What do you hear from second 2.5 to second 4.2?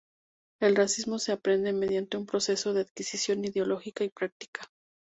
de adquisición ideológica y